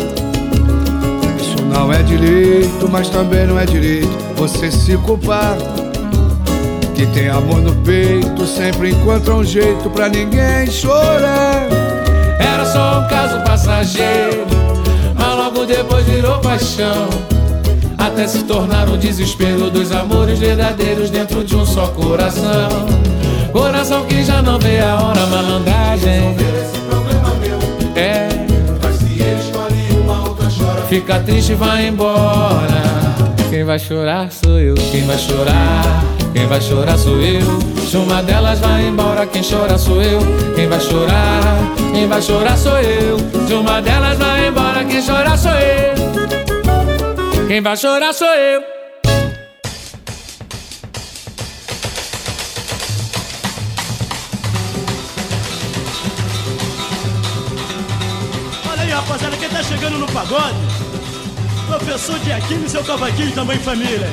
Isso 1.40 1.64
não 1.66 1.92
é 1.92 2.02
direito, 2.02 2.90
mas 2.90 3.10
também 3.10 3.46
não 3.46 3.60
é 3.60 3.66
direito 3.66 4.10
você 4.36 4.72
se 4.72 4.98
culpar. 4.98 5.58
Quem 6.96 7.06
tem 7.12 7.30
amor 7.30 7.62
no 7.62 7.76
peito 7.84 8.48
sempre 8.48 8.92
encontra 8.92 9.36
um 9.36 9.44
jeito 9.44 9.90
pra 9.90 10.08
ninguém 10.08 10.68
chorar. 10.68 11.68
Era 12.40 12.66
só 12.66 13.02
um 13.02 13.08
caso 13.08 13.44
passageiro, 13.44 14.48
mas 15.16 15.38
logo 15.38 15.66
depois 15.66 16.06
virou 16.06 16.40
paixão. 16.40 17.10
Até 18.02 18.28
se 18.28 18.44
tornar 18.44 18.90
um 18.90 18.98
desespero, 18.98 19.70
dois 19.70 19.92
amores 19.92 20.40
verdadeiros 20.40 21.12
dentro 21.12 21.44
de 21.44 21.56
um 21.56 21.64
só 21.64 21.86
coração. 21.90 22.88
Coração 23.52 24.06
que 24.06 24.24
já 24.24 24.42
não 24.42 24.58
vê 24.58 24.80
a 24.80 24.96
hora, 24.96 25.24
malandragem. 25.28 26.36
É, 27.96 28.28
Mas 28.82 28.96
se 28.96 29.22
escolhe 29.22 30.02
uma 30.04 30.28
outra 30.28 30.48
chora. 30.50 30.82
fica 30.90 31.20
triste 31.20 31.52
e 31.52 31.56
vai 31.56 31.88
embora. 31.90 32.82
Quem 33.52 33.64
vai 33.64 33.78
chorar 33.78 34.32
sou 34.32 34.60
eu, 34.60 34.74
quem 34.74 35.06
vai 35.06 35.18
chorar, 35.20 36.04
quem 36.34 36.48
vai 36.48 36.60
chorar 36.60 36.98
sou 36.98 37.22
eu. 37.22 37.42
Se 37.88 37.98
uma 37.98 38.24
delas 38.24 38.60
vai 38.60 38.88
embora, 38.88 39.28
quem 39.28 39.44
chora 39.44 39.78
sou 39.78 40.02
eu. 40.02 40.22
Quem 40.56 40.68
vai 40.68 40.80
chorar, 40.80 41.44
quem 41.94 42.08
vai 42.08 42.22
chorar 42.22 42.58
sou 42.58 42.80
eu. 42.80 43.18
Se 43.48 43.54
uma 43.54 43.80
delas 43.80 44.18
vai 44.18 44.48
embora, 44.48 44.84
quem 44.86 45.06
chora 45.06 45.38
sou 45.38 45.52
eu. 45.52 46.51
Quem 47.52 47.60
vai 47.60 47.76
chorar 47.76 48.14
sou 48.14 48.30
eu. 48.30 48.64
Olha 58.70 58.82
aí, 58.82 58.90
rapaziada, 58.92 59.36
quem 59.36 59.50
tá 59.50 59.62
chegando 59.64 59.98
no 59.98 60.08
pagode? 60.14 60.56
Professor 61.68 62.18
Diaquino 62.20 62.66
e 62.66 62.70
seu 62.70 62.86
cavaquinho 62.86 63.34
também 63.34 63.60
família. 63.60 64.10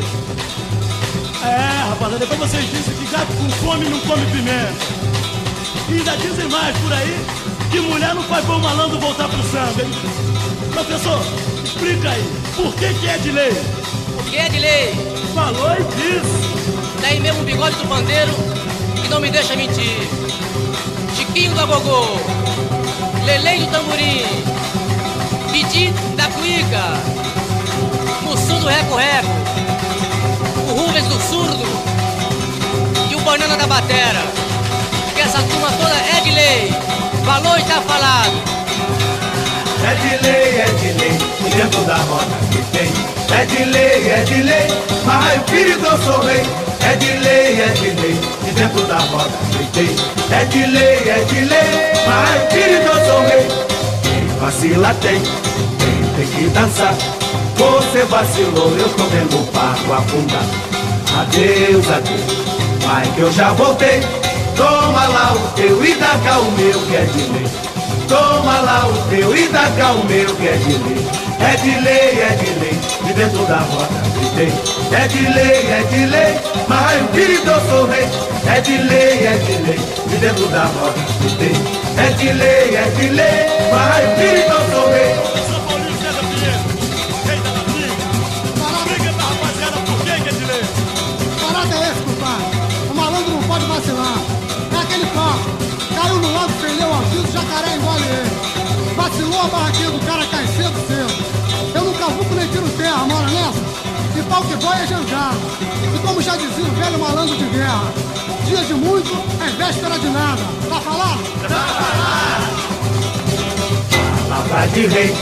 É, 1.44 1.90
rapaziada, 1.90 2.26
depois 2.26 2.40
vocês 2.40 2.68
dizem 2.68 2.96
que 2.96 3.04
gato 3.12 3.32
com 3.36 3.50
fome 3.64 3.88
não 3.88 4.00
come 4.00 4.26
pimenta. 4.32 4.74
E 5.88 5.92
ainda 5.92 6.16
dizem 6.16 6.48
mais 6.48 6.76
por 6.78 6.92
aí 6.92 7.16
que 7.70 7.78
mulher 7.78 8.16
não 8.16 8.22
faz 8.24 8.44
bom 8.46 8.58
malandro 8.58 8.98
voltar 8.98 9.28
pro 9.28 9.40
samba, 9.44 9.80
hein? 9.80 9.90
Professor, 10.72 11.20
explica 11.78 12.10
aí, 12.10 12.24
por 12.56 12.74
que 12.74 12.92
que 12.94 13.08
é 13.08 13.18
de 13.18 13.30
lei? 13.30 13.52
O 14.18 14.22
que 14.24 14.36
é 14.36 14.48
de 14.48 14.58
lei? 14.58 14.94
Falou 15.32 15.72
e 15.72 15.84
disse. 15.94 17.00
Daí 17.00 17.20
mesmo 17.20 17.42
o 17.42 17.44
bigode 17.44 17.76
do 17.76 17.86
pandeiro 17.88 18.34
que 19.00 19.08
não 19.08 19.20
me 19.20 19.30
deixa 19.30 19.54
mentir. 19.54 20.00
Chiquinho 21.16 21.54
do 21.54 21.60
agogô, 21.60 22.04
Lelém 23.24 23.60
do 23.60 23.70
tamborim, 23.70 24.24
Didi 25.52 25.92
da 26.16 26.26
cuíca, 26.28 26.82
Mussum 28.22 28.58
do 28.58 28.66
reco-reco, 28.66 29.28
o 30.68 30.80
Rubens 30.80 31.06
do 31.06 31.20
surdo 31.20 31.64
e 33.08 33.14
o 33.14 33.20
Banana 33.20 33.56
da 33.56 33.66
batera. 33.68 34.22
Que 35.14 35.20
essa 35.20 35.40
turma 35.42 35.70
toda 35.70 35.94
é 35.94 36.20
de 36.22 36.30
lei, 36.32 36.72
falou 37.24 37.56
e 37.56 37.62
tá 37.62 37.80
falado. 37.82 38.57
É 39.84 39.94
de 39.94 40.26
lei, 40.26 40.60
é 40.60 40.64
de 40.64 40.98
lei, 40.98 41.18
dentro 41.54 41.80
da 41.82 41.96
roda 41.96 42.36
que 42.50 42.62
tem. 42.76 42.92
É 43.38 43.44
de 43.44 43.64
lei, 43.64 44.10
é 44.10 44.24
de 44.24 44.42
lei, 44.42 44.66
mas 45.04 45.40
o 45.40 45.50
filho 45.50 45.78
do 45.78 46.04
sou 46.04 46.20
rei. 46.24 46.42
É 46.80 46.96
de 46.96 47.12
lei, 47.18 47.60
é 47.60 47.68
de 47.68 47.90
lei, 48.00 48.20
dentro 48.54 48.84
da 48.86 48.98
roda 48.98 49.30
que 49.52 49.66
tem. 49.72 49.96
É 50.30 50.44
de 50.46 50.66
lei, 50.66 51.08
é 51.08 51.24
de 51.28 51.40
lei, 51.40 51.92
mas 52.06 52.42
o 52.42 52.50
filho 52.52 52.80
do 52.84 53.06
sou 53.06 53.20
rei. 53.22 53.48
Quem 54.02 54.38
vacila 54.40 54.94
tem, 55.00 55.20
quem 55.20 56.14
tem 56.16 56.26
que 56.26 56.48
dançar. 56.50 56.94
Você 57.56 58.04
vacilou, 58.04 58.76
eu 58.78 58.88
tô 58.90 59.04
vendo 59.04 59.42
o 59.42 59.46
pago 59.48 59.92
afundar. 59.92 60.44
Adeus, 61.20 61.90
adeus, 61.90 62.86
vai 62.86 63.06
que 63.14 63.20
eu 63.20 63.32
já 63.32 63.52
voltei. 63.52 64.00
Toma 64.56 65.06
lá 65.06 65.34
o 65.34 65.52
teu 65.54 65.84
e 65.84 65.94
dá 65.94 66.18
cá 66.24 66.38
o 66.38 66.50
meu 66.52 66.80
que 66.80 66.96
é 66.96 67.04
de 67.04 67.32
lei. 67.32 67.67
Toma 68.08 68.60
lá 68.60 68.88
o 68.88 69.10
teu 69.10 69.36
e 69.36 69.48
dá 69.48 69.70
cá 69.76 69.92
o 69.92 70.04
meu 70.06 70.34
que 70.36 70.48
é 70.48 70.56
de 70.56 70.72
lei. 70.78 71.06
É 71.40 71.56
de 71.56 71.80
lei, 71.80 72.22
é 72.22 72.36
de 72.36 72.58
lei, 72.58 72.80
de 73.04 73.12
dentro 73.12 73.44
da 73.46 73.58
roda 73.58 74.02
gritei. 74.16 74.52
É 74.92 75.06
de 75.06 75.20
lei, 75.32 75.70
é 75.70 75.82
de 75.90 76.06
lei, 76.06 76.40
mas 76.66 77.02
o 77.02 77.08
querido 77.08 77.50
eu 77.50 77.60
sou 77.68 77.86
rei. 77.86 78.08
É 78.46 78.60
de 78.60 78.78
lei, 78.78 79.26
é 79.26 79.38
de 79.38 79.62
lei, 79.62 79.80
de 80.08 80.16
dentro 80.16 80.46
da 80.48 80.64
roda 80.64 80.94
gritei. 81.20 81.52
É 81.98 82.10
de 82.12 82.32
lei, 82.32 82.76
é 82.76 82.90
de 82.96 83.08
lei, 83.08 83.46
mas 83.70 84.04
o 84.04 84.14
querido 84.16 84.37
muito 108.78 109.12
é 109.42 109.50
véspera 109.56 109.98
de 109.98 110.08
nada. 110.08 110.42
Tá 110.68 110.80
falado? 110.80 111.18
Palavra 114.28 114.66
de 114.68 114.86
rei, 114.86 115.14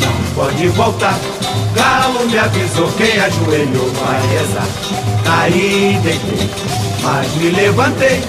não 0.00 0.34
pode 0.34 0.68
voltar. 0.68 1.18
Galo 1.74 2.26
me 2.26 2.38
avisou, 2.38 2.90
quem 2.92 3.18
ajoelhou 3.20 3.90
vai 3.92 4.20
rezar. 4.28 4.66
Caí, 5.24 6.00
deitei, 6.02 6.50
mas 7.02 7.34
me 7.34 7.50
levantei. 7.50 8.22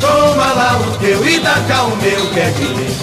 Toma 0.00 0.52
lá 0.52 0.78
o 0.78 0.98
teu 0.98 1.26
e 1.26 1.38
dá 1.40 1.54
cá 1.68 1.84
o 1.84 1.96
meu 1.96 2.26
que 2.30 2.40
é 2.40 2.50
de 2.50 2.64
lei. 2.74 2.96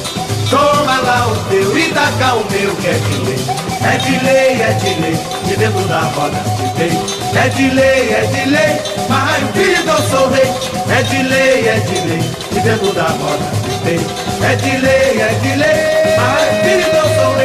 Toma 0.50 1.00
lá 1.02 1.28
o 1.28 1.36
teu 1.50 1.78
e 1.78 1.92
dá 1.92 2.12
cá 2.20 2.36
o 2.36 2.46
meu 2.52 2.76
que 2.76 2.88
é 2.88 2.94
de 2.94 3.18
lei. 3.26 3.66
É 3.84 3.98
de 3.98 4.26
lei, 4.26 4.62
é 4.62 4.74
de 4.74 5.02
lei, 5.02 5.18
de 5.48 5.58
dentro 5.58 5.88
da 5.88 6.02
roda 6.02 6.56
gritei. 6.76 6.92
É 7.36 7.50
de 7.50 7.70
lei, 7.70 8.10
é 8.14 8.22
de 8.26 8.50
lei, 8.50 8.82
mas 9.10 9.52
filho 9.52 9.90
eu 9.90 10.10
sou 10.10 10.30
rei. 10.30 10.52
É 10.90 11.04
de 11.04 11.15
lei, 11.15 11.15
é 11.76 11.80
de 11.80 12.08
lei, 12.08 12.20
de 12.54 12.60
dentro 12.62 12.94
da 12.94 13.04
roda. 13.04 13.46
É 14.42 14.56
de 14.56 14.78
lei, 14.78 15.22
é 15.22 15.40
de 15.42 15.56
lei, 15.56 16.16
mas 16.18 16.88
eu 16.88 17.06
sou 17.16 17.36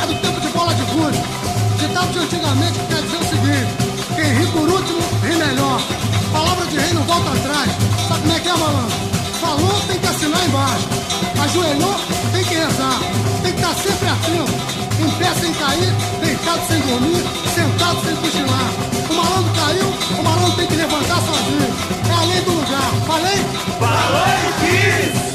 é 0.00 0.06
do 0.06 0.14
tempo 0.20 0.40
de 0.40 0.48
bola 0.48 0.74
de 0.74 0.82
gude. 0.82 1.18
Ditado 1.78 2.12
de 2.12 2.18
antigamente 2.18 2.78
quer 2.88 3.02
dizer 3.02 3.16
o 3.16 3.24
seguinte: 3.24 3.72
quem 4.14 4.34
ri 4.34 4.46
por 4.48 4.68
último, 4.68 5.00
ri 5.22 5.34
melhor. 5.34 5.80
Palavra 6.32 6.66
de 6.66 6.78
rei 6.78 6.92
não 6.92 7.02
volta 7.04 7.30
atrás. 7.30 7.70
Sabe 8.08 8.20
como 8.20 8.34
é 8.34 8.40
que 8.40 8.48
é, 8.48 8.56
malandro? 8.56 8.96
Falou, 9.40 9.80
tem 9.88 9.98
que 9.98 10.06
assinar 10.06 10.44
embaixo. 10.44 10.88
Ajoelhou, 11.42 11.96
tem 12.32 12.44
que 12.44 12.54
rezar. 12.54 13.00
Tem 13.42 13.52
que 13.52 13.60
estar 13.60 13.74
sempre 13.74 14.08
atento. 14.08 14.78
Em 15.00 15.10
pé 15.12 15.32
sem 15.40 15.52
cair, 15.54 15.94
deitado 16.48 16.66
sem 16.66 16.80
dormir, 16.80 17.22
sentado 17.54 18.00
sem 18.04 18.16
cochilar. 18.16 18.72
O 19.10 19.14
malandro 19.14 19.52
caiu, 19.54 19.86
o 20.18 20.22
malandro 20.22 20.56
tem 20.56 20.66
que 20.66 20.76
levantar 20.76 21.20
sozinho. 21.20 21.68
É 22.08 22.12
a 22.12 22.24
lei 22.24 22.40
do 22.40 22.50
lugar. 22.52 22.90
Falei? 23.06 23.36
Falei, 23.78 24.52
quis! 24.60 25.28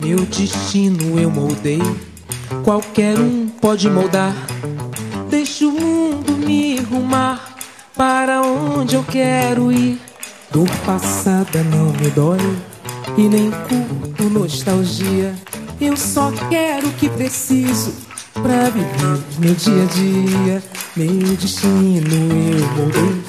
Meu 0.00 0.18
destino 0.26 1.18
eu 1.18 1.30
moldei, 1.30 1.80
qualquer 2.64 3.18
um 3.18 3.48
pode 3.60 3.88
moldar. 3.88 4.34
Deixa 5.30 5.64
o 5.64 5.70
mundo 5.70 6.32
me 6.32 6.80
rumar 6.80 7.54
para 7.96 8.42
onde 8.42 8.96
eu 8.96 9.04
quero 9.04 9.70
ir. 9.70 10.00
Dor 10.50 10.68
passada 10.84 11.62
não 11.62 11.92
me 11.92 12.10
dói 12.10 12.38
e 13.16 13.28
nem 13.28 13.50
curto 13.50 14.24
nostalgia. 14.24 15.34
Eu 15.80 15.96
só 15.96 16.32
quero 16.50 16.88
o 16.88 16.92
que 16.92 17.08
preciso 17.08 18.11
pra 18.42 18.68
viver 18.70 19.22
meu 19.38 19.54
dia 19.54 19.82
a 19.82 19.86
dia. 19.86 20.62
Meu 20.96 21.36
destino 21.36 22.08
eu 22.10 22.66
moldei. 22.76 23.22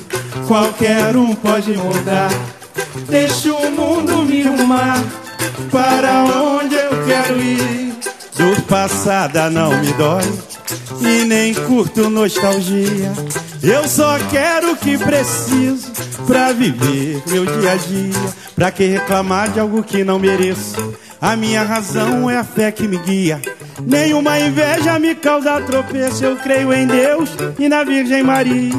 Qualquer 0.48 1.16
um 1.16 1.34
pode 1.36 1.74
moldar. 1.78 2.30
Deixa 3.08 3.54
o 3.54 3.72
mundo 3.72 4.24
me 4.24 4.44
rumar 4.44 5.02
para 5.72 6.24
onde 6.24 6.76
eu 6.76 7.06
quero 7.06 7.42
ir. 7.42 7.94
Dor 8.38 8.62
passada 8.64 9.50
não 9.50 9.80
me 9.80 9.94
dói 9.94 10.24
e 11.02 11.26
nem 11.26 11.54
curto 11.54 12.10
nostalgia. 12.10 13.14
Eu 13.62 13.88
só 13.88 14.18
quero 14.30 14.74
o 14.74 14.76
que 14.76 14.98
preciso 14.98 15.92
pra 16.28 16.52
viver 16.52 17.22
meu 17.28 17.46
dia 17.46 17.72
a 17.72 17.76
dia. 17.76 18.34
Pra 18.56 18.72
que 18.72 18.86
reclamar 18.86 19.50
de 19.50 19.60
algo 19.60 19.84
que 19.84 20.04
não 20.04 20.20
mereço? 20.20 20.94
A 21.22 21.36
minha 21.36 21.64
razão 21.64 22.30
é 22.30 22.38
a 22.38 22.44
fé 22.44 22.72
que 22.72 22.88
me 22.88 22.98
guia. 22.98 23.42
Nenhuma 23.82 24.40
inveja 24.40 25.00
me 25.00 25.16
causa 25.16 25.62
tropeço. 25.62 26.24
Eu 26.24 26.36
creio 26.38 26.74
em 26.74 26.88
Deus 26.88 27.30
e 27.58 27.68
na 27.68 27.84
Virgem 27.84 28.24
Maria. 28.24 28.74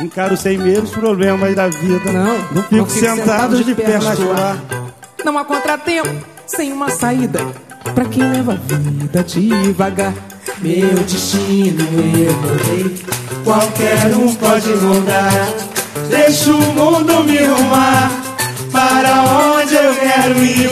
Encaro 0.00 0.36
sem 0.36 0.58
medo 0.58 0.84
os 0.84 0.90
problemas 0.90 1.54
da 1.54 1.68
vida. 1.68 2.12
Não, 2.12 2.38
não 2.52 2.62
fico 2.62 2.90
sentado 2.90 3.62
de 3.62 3.74
pernas 3.74 4.18
pro 4.18 4.32
ar. 4.32 4.58
Não 5.24 5.38
há 5.38 5.44
contratempo 5.44 6.14
sem 6.46 6.72
uma 6.72 6.90
saída 6.90 7.40
pra 7.94 8.04
quem 8.04 8.22
leva 8.22 8.52
a 8.52 8.56
vida 8.56 9.24
devagar. 9.24 10.12
Meu 10.60 10.94
destino 11.04 11.82
eu 11.82 12.32
moldei, 12.34 12.96
Qualquer 13.44 14.16
um 14.16 14.34
pode 14.34 14.68
mudar. 14.68 15.48
Deixa 16.08 16.50
o 16.50 16.60
mundo 16.60 17.24
me 17.24 17.38
rumar 17.38 18.10
para 18.72 19.22
onde 19.22 19.74
eu 19.74 19.94
quero 19.94 20.38
ir. 20.38 20.70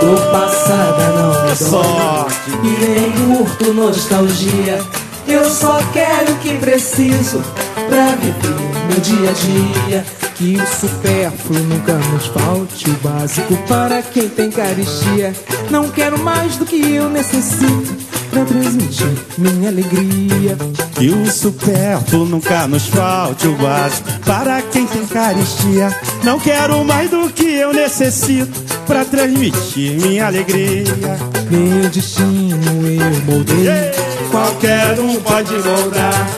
dor 0.00 0.30
passada 0.30 1.08
não 1.12 1.30
me 1.30 1.46
dói 1.46 1.56
Sorte. 1.56 2.19
E 2.62 2.84
nem 2.84 3.12
curto 3.12 3.72
nostalgia. 3.72 4.80
Eu 5.26 5.48
só 5.48 5.78
quero 5.92 6.32
o 6.32 6.38
que 6.38 6.56
preciso 6.58 7.42
pra 7.88 8.16
viver 8.16 8.70
meu 8.90 9.00
dia 9.00 9.30
a 9.30 9.32
dia. 9.32 10.06
Que 10.34 10.56
o 10.56 10.66
supérfluo 10.66 11.60
nunca 11.64 11.92
nos 11.92 12.26
falte, 12.28 12.88
o 12.88 12.94
básico 12.94 13.54
para 13.68 14.00
quem 14.02 14.28
tem 14.28 14.50
caristia. 14.50 15.34
Não 15.70 15.90
quero 15.90 16.18
mais 16.18 16.56
do 16.56 16.64
que 16.64 16.94
eu 16.94 17.10
necessito 17.10 18.09
pra 18.30 18.44
transmitir 18.44 19.12
minha 19.36 19.68
alegria. 19.68 20.56
Que 20.94 21.10
o 21.10 21.30
supérfluo 21.30 22.26
nunca 22.26 22.66
nos 22.66 22.86
falte 22.86 23.46
o 23.46 23.54
básico 23.56 24.08
para 24.24 24.62
quem 24.62 24.86
tem 24.86 25.06
caristia. 25.06 25.94
Não 26.22 26.38
quero 26.38 26.84
mais 26.84 27.10
do 27.10 27.28
que 27.30 27.46
eu 27.46 27.72
necessito 27.72 28.60
para 28.86 29.04
transmitir 29.04 30.00
minha 30.00 30.26
alegria. 30.26 31.18
Meu 31.50 31.88
destino 31.90 32.56
eu 32.86 33.24
moldei. 33.26 33.90
Qualquer 34.30 34.98
um 35.00 35.20
pode 35.20 35.52
moldar. 35.52 36.30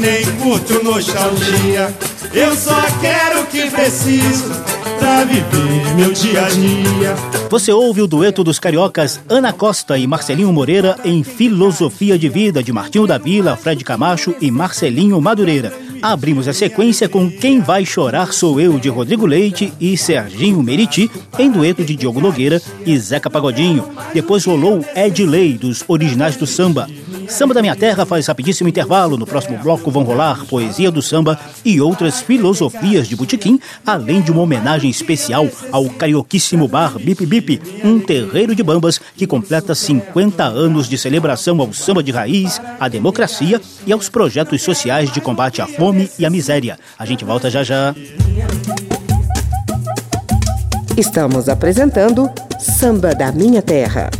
Nem 0.00 0.24
curto 0.42 0.82
nostalgia. 0.84 1.94
Eu 2.32 2.54
só 2.54 2.82
quero 3.00 3.42
o 3.42 3.46
que 3.46 3.70
preciso 3.70 4.50
pra 4.98 5.24
viver 5.24 5.94
meu 5.96 6.12
dia 6.12 6.44
a 6.44 6.48
dia. 6.48 7.14
Você 7.48 7.72
ouve 7.72 8.02
o 8.02 8.06
dueto 8.06 8.44
dos 8.44 8.58
cariocas 8.58 9.20
Ana 9.28 9.52
Costa 9.52 9.96
e 9.96 10.06
Marcelinho 10.06 10.52
Moreira 10.52 10.98
em 11.04 11.24
Filosofia 11.24 12.18
de 12.18 12.28
Vida, 12.28 12.62
de 12.62 12.72
Martinho 12.72 13.06
da 13.06 13.16
Vila, 13.16 13.56
Fred 13.56 13.82
Camacho 13.82 14.34
e 14.40 14.50
Marcelinho 14.50 15.20
Madureira. 15.20 15.72
Abrimos 16.02 16.46
a 16.46 16.52
sequência 16.52 17.08
com 17.08 17.30
Quem 17.30 17.60
Vai 17.60 17.86
Chorar 17.86 18.32
Sou 18.32 18.60
Eu, 18.60 18.78
de 18.78 18.88
Rodrigo 18.88 19.24
Leite 19.24 19.72
e 19.80 19.96
Serginho 19.96 20.62
Meriti, 20.62 21.10
em 21.38 21.50
dueto 21.50 21.82
de 21.82 21.96
Diogo 21.96 22.20
Nogueira 22.20 22.60
e 22.84 22.98
Zeca 22.98 23.30
Pagodinho. 23.30 23.88
Depois 24.12 24.44
rolou 24.44 24.84
Ed 24.94 25.24
Lei, 25.24 25.54
dos 25.54 25.82
originais 25.88 26.36
do 26.36 26.46
samba. 26.46 26.86
Samba 27.28 27.54
da 27.54 27.62
Minha 27.62 27.76
Terra 27.76 28.06
faz 28.06 28.26
rapidíssimo 28.26 28.68
intervalo. 28.68 29.16
No 29.16 29.26
próximo 29.26 29.58
bloco 29.58 29.90
vão 29.90 30.02
rolar 30.02 30.44
Poesia 30.46 30.90
do 30.90 31.02
Samba 31.02 31.38
e 31.64 31.80
outras 31.80 32.20
filosofias 32.20 33.08
de 33.08 33.16
botequim, 33.16 33.60
além 33.84 34.20
de 34.20 34.30
uma 34.30 34.42
homenagem 34.42 34.90
especial 34.90 35.48
ao 35.72 35.88
carioquíssimo 35.90 36.68
bar 36.68 36.98
Bip 36.98 37.24
Bip, 37.26 37.60
um 37.84 37.98
terreiro 37.98 38.54
de 38.54 38.62
bambas 38.62 39.00
que 39.16 39.26
completa 39.26 39.74
50 39.74 40.44
anos 40.44 40.88
de 40.88 40.96
celebração 40.96 41.60
ao 41.60 41.72
samba 41.72 42.02
de 42.02 42.12
raiz, 42.12 42.60
à 42.78 42.88
democracia 42.88 43.60
e 43.86 43.92
aos 43.92 44.08
projetos 44.08 44.62
sociais 44.62 45.12
de 45.12 45.20
combate 45.20 45.60
à 45.60 45.66
fome 45.66 46.10
e 46.18 46.24
à 46.24 46.30
miséria. 46.30 46.78
A 46.98 47.04
gente 47.04 47.24
volta 47.24 47.50
já 47.50 47.62
já. 47.62 47.94
Estamos 50.96 51.48
apresentando 51.48 52.30
Samba 52.58 53.14
da 53.14 53.30
Minha 53.30 53.60
Terra. 53.60 54.10